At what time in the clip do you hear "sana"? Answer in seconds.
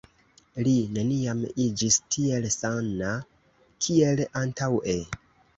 2.55-3.13